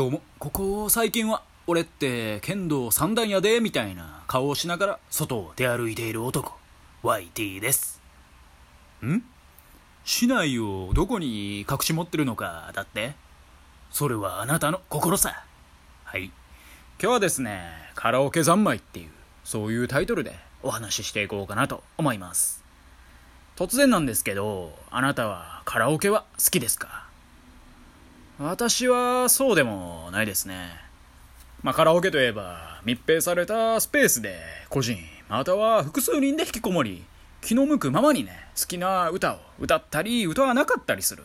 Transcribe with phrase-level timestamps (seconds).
[0.00, 6.54] どうも、ここ最近は、俺って剣道三段やで、みたいな顔をしながら外を出歩いている男、
[7.02, 8.00] YT です。
[9.04, 9.22] ん？
[10.06, 13.12] 市内をどこに隠し持ってるのか、だって
[13.90, 15.44] それはあなたの心さ。
[16.04, 16.24] はい。
[16.24, 16.32] 今
[16.98, 19.10] 日はですね、カラオケ三昧っていう、
[19.44, 22.64] そういうタイトルでお話ししていこうかなと思います。
[23.54, 27.09] 突然なんですけど、あなたはカラオケは好きですか？
[28.42, 30.70] 私はそうでもないですね。
[31.62, 34.38] まあ、カラオケといえば密閉されたスペースで
[34.70, 34.96] 個人
[35.28, 37.04] または複数人で引きこもり
[37.42, 41.22] 気の向くままにね好きな歌を歌ったり歌わなかったりする。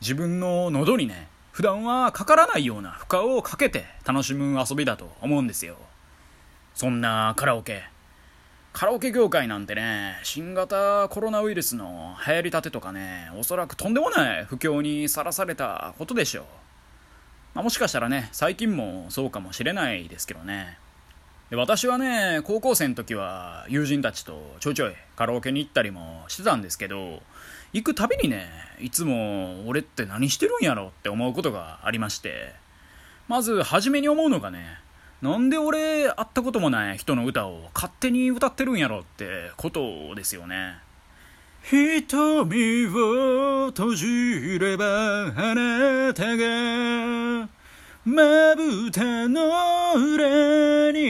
[0.00, 5.76] 自分の喉にね普段はかからないような負荷をかけて楽しむ遊びだと思うんですよ。
[6.74, 7.84] そんなカラオケ。
[8.78, 16.44] カラオケ業界なんてね新型コロナウイルスの流行りたてとかねおそらくとんでもない不況にさらされたことでしょう。
[17.54, 20.78] まあ、もしかしたらね最近もそうかもしれないですけどね。
[21.50, 27.20] で私はね高校生の時は友人たちとちょいちょいカラオケに行ったりもしてたんですけど
[27.72, 28.46] 行くたびにね
[28.78, 32.52] いつも俺って何してるんやろって思うことがありまして
[33.26, 34.78] まず初めに思うのがね
[35.20, 40.78] なんで俺会ったこともない人の歌を勝手に歌ってるんやろってことですよね。
[41.62, 47.48] 瞳を閉じればあなたが
[48.04, 49.50] まぶたの
[49.94, 51.00] 裏に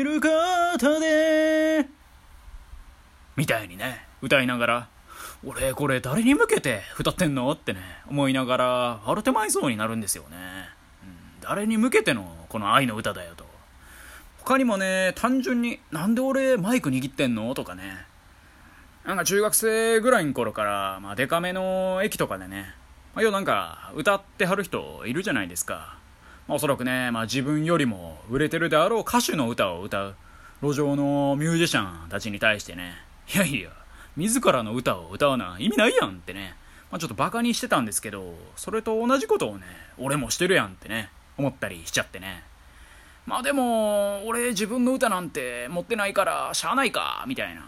[0.00, 0.28] いるこ
[0.78, 1.86] とで
[3.36, 4.88] みたいにね歌いながら
[5.44, 10.36] 俺これ誰に向けて歌ってんのってね思いながら笑ってまいそうになるんですよね、
[11.02, 13.46] うん、誰に向けてのこの愛の歌だよと。
[14.40, 17.54] 他にもね単純になんで俺マイク握ってんの？
[17.54, 18.04] とかね。
[19.06, 22.74] なんか中学生ぐらいの頃から、まあ、デカめの駅とかでね、
[23.14, 25.96] まあ、要なんか歌ってはる人いるじゃないですか。
[26.46, 30.14] まあ、おそらくね、まあ、自分よりも売れてるであろう歌手の歌を歌う
[30.62, 32.92] 路上のミュージシャンたちに対してね、
[33.34, 33.70] いやいや、
[34.16, 36.54] 自らの歌を歌うな意味ないやんってね、
[36.90, 39.64] まあ、ちょっとバカにしてたんですけど、それと同じことをね、
[39.96, 41.08] 俺もしてるやんってね、
[41.40, 42.44] 思ったりしちゃってね。
[43.26, 47.62] まあでも、俺自分の歌なんて持ってないからしゃあないか、みたいな。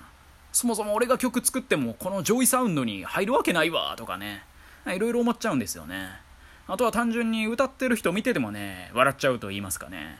[0.52, 4.44] そもそも俺が曲作ってもこの上位サウンドに入るわけないわとかね。
[4.86, 6.22] いろいろ思っちゃうんですよね。
[6.68, 10.18] あとは単純に歌ってる人見ててもね笑っちゃうと言いますかね、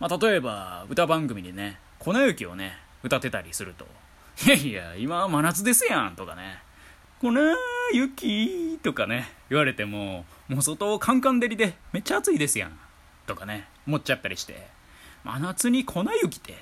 [0.00, 3.86] まあ、例えば歌番組でね「粉雪」をね歌ってたりすると
[4.46, 6.62] 「いやいや今は真夏ですやん」とかね
[7.20, 7.32] 「粉
[7.92, 12.78] 雪」とかね言われてももう外カンカン照りでめっちゃ暑いですやん。
[13.28, 14.66] とかね思っちゃったりして
[15.22, 16.54] 真夏に粉雪って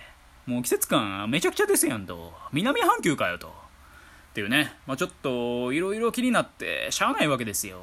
[0.46, 2.32] もう季節感めちゃくちゃですやんと。
[2.52, 3.48] 南半球かよと。
[3.48, 3.50] っ
[4.32, 7.80] ていうね、まあ、ちょっといろいろ気になってしゃあないわけですよ。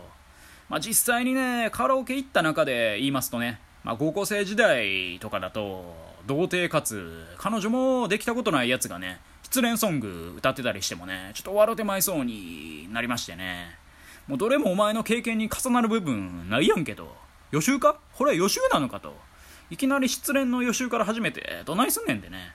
[0.69, 5.93] まあ、実際にね、カラオケ行った中で言いますとね、まあ、高校生時代とかだと、
[6.25, 13.77] 童貞かつ、彼女もできたことないやつがね、失恋ソング歌ってたりしてもね、ちょっと笑ってまいそうになりましてね。
[14.27, 17.22] もうどれもお前の経験に重なる部分ないやんけと。
[17.53, 17.99] 予習か？
[18.15, 19.15] これは予習なのかと。
[19.69, 22.51] いきなり失恋の予習から始めてどないすんねんでね。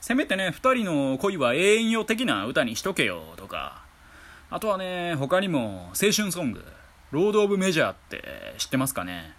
[0.00, 3.82] せめてね2人の恋は永遠よ的な歌にしとけよとか。
[4.48, 6.64] あとはね他にも青春ソング
[7.10, 9.34] ロード・オブ・メジャーって知ってますかね？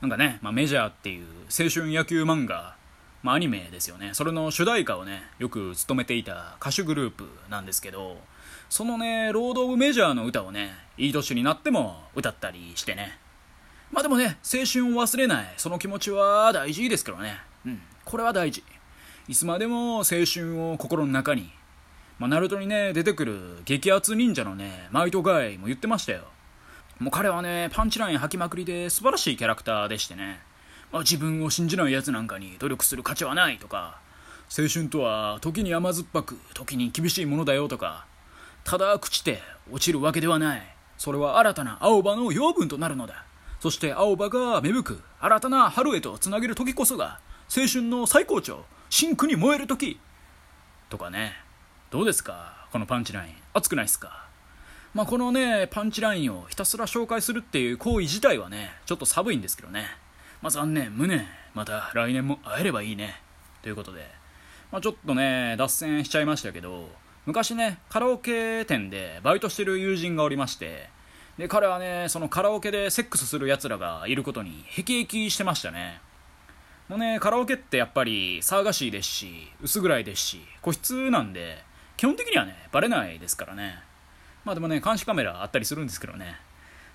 [0.00, 2.76] なんかね、まあ、メジャーっていう青春野球漫画、
[3.24, 4.10] まあ、アニメですよね。
[4.12, 8.18] それの主題歌をねよく務めていた歌手グループなんですけど
[8.68, 13.18] そのねロード・オブ・メジャーの歌をねいい年になっても歌ったりしてね。
[13.92, 17.38] まあでもね、青春を忘れない、その気持ちは大事ですけどね。
[17.66, 18.62] うん、これは大事。
[19.26, 21.50] いつまでも青春を心の中に。
[22.18, 26.24] まあ、ナルトにね、出てくる激アツ忍者のね、マイトガイも言ってましたよ。
[26.98, 30.40] もう彼はね、パンチライン吐きまくりで素晴らしいキャラクターでしてね。
[30.92, 33.98] まあ、自分を信じない奴なんかに努力する価値はないとか、
[34.56, 38.06] 青春とは時に甘酸っぱく、時に厳しいものだよとか、
[38.64, 39.40] ただ朽ちて
[39.70, 40.62] 落ちるわけではない。
[40.98, 43.24] それは新たな青葉の養分となるのだ。
[43.60, 47.20] そして青葉が芽吹く新たな春へとつなげる時こそが
[47.54, 50.00] 青春の最高潮真紅に燃える時。
[50.88, 51.34] とかね。
[51.90, 52.66] どうですか？
[52.72, 53.34] このパンチライン。
[53.52, 54.26] 熱くないっすか？
[54.94, 59.86] まあこのねパンチラインをひたすら紹介するっていう行為自体はねちょっと寒いんですけどね。
[60.42, 60.96] まあ残念。
[60.96, 61.26] 無念。
[61.54, 63.20] また来年も会えればいいね。
[63.62, 64.10] ということで。
[64.72, 66.88] まあちょっとね脱線しちゃいましたけど
[67.26, 70.88] 昔ねカラオケ店でバイトしてる友人がおりまして
[71.40, 76.02] で彼はねそのカラオケでセックスするやつらがいることにへきへきしてましたね。
[76.86, 81.64] もうねカラオケってやっぱり騒がしいですし薄暗いですし個室なんで
[81.96, 83.78] 基本的にはねバレないですからね。
[84.44, 86.36] まあでもね監視カメラあったりするんですけどね。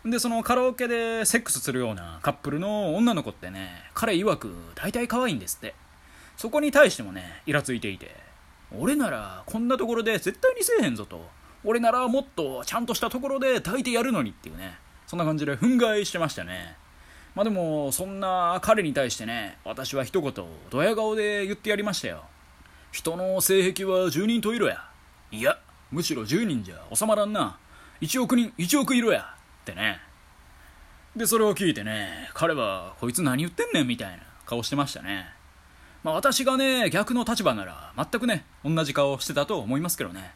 [0.05, 5.73] でそのカラオケでセックスするようなカップルの女の子ってね彼曰く大体可愛いんですって。
[6.37, 8.15] そこに対してもねイラついていて
[8.77, 11.27] 俺ならこんなところで絶対にせえへんぞと。
[11.65, 14.77] 俺ならもっとちゃんとしたところで抱いてやるのにっていうね。
[15.07, 16.77] そんな感じで憤慨してましたね。
[17.33, 20.33] まあでもそんな彼に対してね私は一言
[20.69, 22.23] ドヤ顔で言ってやりましたよ。
[22.91, 24.89] 人の性癖は10人といろや。
[25.31, 25.59] いや
[25.91, 27.57] むしろ10人じゃ収まらんな。
[28.01, 29.35] 1億人1億いろや。
[29.61, 29.99] ってね。
[31.15, 35.27] でそれを聞いてね彼はこいつ何言ってんねんみたいな顔してましたね。
[36.03, 40.35] まあ私がね逆の立場なら全くね同じ顔してたと思いますけどね。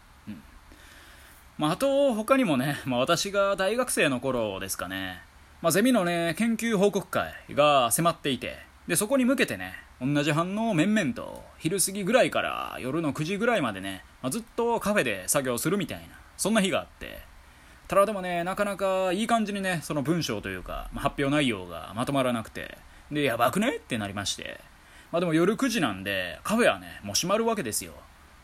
[1.59, 5.21] まああと他にもね、まあ、私が大学生の頃ですかね。
[5.61, 8.55] まあ、ゼミのね研究報告会が迫っていて
[8.87, 16.05] でそこに向けてね同じ班の面々と昼過ぎぐらいから夜の9時ぐらいまでね、まあ、ずっとカフェで作業するみたいな
[16.37, 17.19] そんな日があって。
[17.89, 22.77] ただでもねなかなかいい感じにねその文章というか、まあ、発表内容がまとまらなくて
[23.11, 23.75] でやばくね？
[23.75, 24.61] ってなりまして。
[25.11, 27.91] まあでも夜9時なんでカフェはねもう閉まるわけですよ。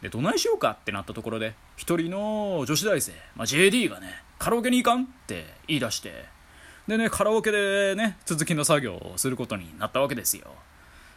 [0.06, 6.26] でどないしようかってなったところで一人の女子大生、まあ、JD がねカラオケに行かんって言い出して
[6.88, 10.46] でねカラオケでね続きの作業をすることになったわけですよ。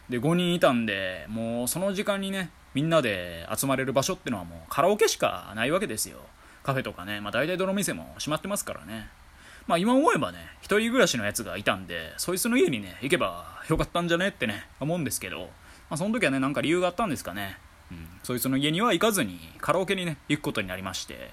[0.09, 6.21] で5人いたんでもうその時間にねみんなで集まれる場所ってのはもうカラオケしかないわけですよ。
[6.63, 9.09] カフェとかね、まあ、大体どの店も閉まってますからね。
[9.67, 15.47] まあ今思えばね一人暮らしのやつがいたんでそいつの家にね行けばよかったんじゃねってね思うんですけど、ま
[15.91, 17.59] あ、その時はねなんか理由があったんですかね。
[18.23, 21.31] そいつの家には行かずにカラオケにね行くことになりまして。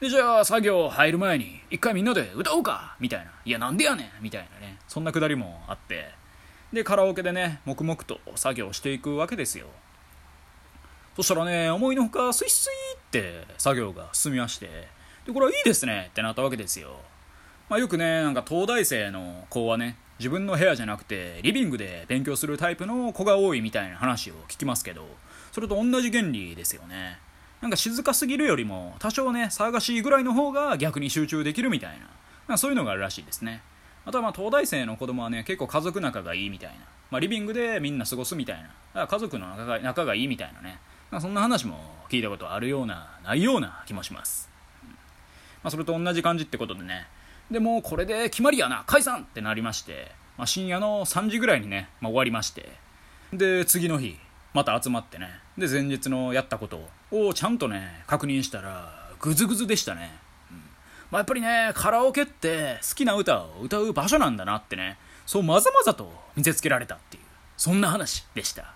[0.00, 2.96] でじゃあ作業入る前に一回みんなで歌おうか。
[3.00, 3.30] みたいな。
[3.44, 4.22] いやなんでやねん。
[4.22, 4.78] みたいなね。
[4.88, 6.10] そんなくだりもあって。
[6.72, 9.66] でカラオケでね黙々と作業していくわけですよ。
[11.16, 14.88] そしたらね思いのほかスイスイって作業が進みまして。
[15.26, 17.00] でこれはいいですねってなったわけですよ、
[17.70, 25.06] まあ、よくねなんか東大生の子はね自分の部屋じゃなくてリビングで勉強するタイプの子が多いみたいな話を聞きますけど
[25.52, 27.18] それと同じ原理ですよね。
[27.60, 32.06] なんか静かすぎるよりも多少ね騒がしいぐらいの方が逆に集中できるみたいな、
[32.46, 33.62] まあ、そういうのがあるらしいですね。
[34.04, 36.76] あとはまあ東大生の子供はね結構家族仲がいいみたいな、
[37.10, 38.62] まあ、リビングでみんな過ごすみたいな。
[38.62, 40.78] だから家族の仲が仲がいいみたいなね、
[41.10, 41.78] まあ、そんな話も
[42.10, 44.50] 聞いたことあるようなないような気もします、
[45.62, 47.06] まあ、それと同じ感じってことでね。
[47.54, 48.82] でもこれで決まりやな。
[48.84, 52.68] 解散ってなりまして、まあ、深夜の3時ぐらいにね、まあ、終わりまして。
[53.32, 54.16] で次の日
[54.52, 55.28] また集まってね。
[55.56, 60.18] で前日のやったことをちゃんとね確認したらグズグズでしたね、
[60.50, 60.56] うん。
[60.56, 60.64] ま
[61.12, 67.22] あ、やっぱりねカラオケって好きな歌を歌う場所なんだなってねそうまざまざと見せつけられたっていう
[67.56, 68.74] そんな話でした、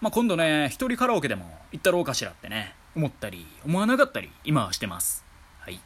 [0.00, 5.22] まあ、今度ね一人カラオケでも行ったろうかしらってね思ったり思わなかったり今はしてます。
[5.60, 5.78] はい。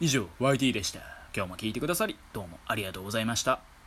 [0.00, 1.19] 以上 YT でした。
[1.34, 3.69] 今日も聞いてくださりどうもありがとうございました。